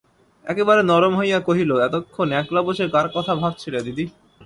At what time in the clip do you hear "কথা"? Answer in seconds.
3.15-3.33